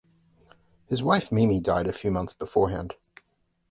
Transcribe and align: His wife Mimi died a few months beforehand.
His 0.87 1.03
wife 1.03 1.31
Mimi 1.31 1.59
died 1.59 1.85
a 1.85 1.93
few 1.93 2.09
months 2.09 2.33
beforehand. 2.33 2.95